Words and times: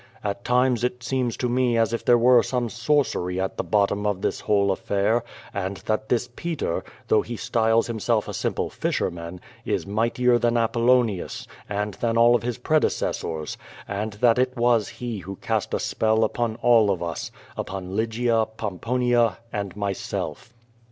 At 0.23 0.43
times 0.43 0.83
it 0.83 1.03
seems 1.03 1.37
to 1.37 1.47
mo 1.47 1.61
a« 1.79 1.81
if 1.83 2.03
there 2.03 2.17
were 2.17 2.41
some 2.41 2.69
sorcery 2.69 3.39
at 3.39 3.55
the 3.57 3.63
bot 3.63 3.89
tom 3.89 4.07
of 4.07 4.23
this 4.23 4.39
whole 4.39 4.71
affair, 4.71 5.23
and 5.53 5.77
that 5.85 6.09
this 6.09 6.27
Peter, 6.35 6.83
though 7.07 7.21
he 7.21 7.35
styles 7.37 7.85
himself 7.85 8.27
a 8.27 8.33
simple 8.33 8.71
fisherman, 8.71 9.39
is 9.63 9.85
mightier 9.85 10.39
than 10.39 10.57
Apollonius, 10.57 11.45
and 11.69 11.93
than 11.93 12.17
all 12.17 12.35
his 12.39 12.57
predecessors, 12.57 13.59
and 13.87 14.13
that 14.13 14.39
it 14.39 14.57
was 14.57 14.87
he 14.89 15.19
who 15.19 15.35
cast 15.35 15.71
a 15.71 15.77
s])e11 15.77 16.23
upon 16.25 16.55
all 16.63 16.89
of 16.89 17.03
us— 17.03 17.29
^upon 17.55 17.91
Lygia, 17.95 18.47
Pomponia, 18.57 19.37
and 19.53 19.75
myself. 19.75 20.51